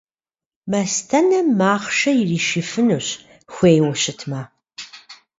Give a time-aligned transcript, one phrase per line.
[0.71, 3.07] Мастэнэм махъшэ иришыфынущ,
[3.53, 4.41] хуейуэ щытымэ.